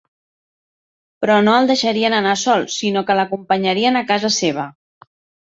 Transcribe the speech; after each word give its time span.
Però 1.25 1.35
no 1.47 1.53
el 1.57 1.69
deixarien 1.71 2.15
anar 2.21 2.33
sol, 2.45 2.65
sinó 2.77 3.05
que 3.11 3.19
l'acompanyarien 3.21 4.01
a 4.01 4.05
casa 4.15 4.35
seva. 4.41 4.69